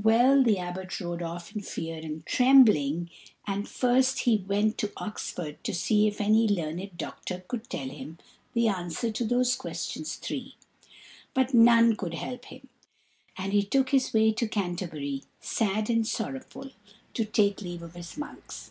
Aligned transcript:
Well, 0.00 0.44
the 0.44 0.58
Abbot 0.58 1.00
rode 1.00 1.24
off 1.24 1.56
in 1.56 1.60
fear 1.60 1.96
and 1.98 2.24
trembling, 2.24 3.10
and 3.48 3.68
first 3.68 4.20
he 4.20 4.44
went 4.46 4.78
to 4.78 4.92
Oxford 4.96 5.56
to 5.64 5.74
see 5.74 6.06
if 6.06 6.20
any 6.20 6.46
learned 6.46 6.96
doctor 6.96 7.40
could 7.48 7.68
tell 7.68 7.88
him 7.88 8.18
the 8.54 8.68
answer 8.68 9.10
to 9.10 9.24
those 9.24 9.56
questions 9.56 10.14
three; 10.14 10.54
but 11.34 11.52
none 11.52 11.96
could 11.96 12.14
help 12.14 12.44
him, 12.44 12.68
and 13.36 13.52
he 13.52 13.64
took 13.64 13.88
his 13.90 14.14
way 14.14 14.30
to 14.30 14.46
Canterbury, 14.46 15.24
sad 15.40 15.90
and 15.90 16.06
sorrowful, 16.06 16.70
to 17.14 17.24
take 17.24 17.60
leave 17.60 17.82
of 17.82 17.94
his 17.94 18.16
monks. 18.16 18.70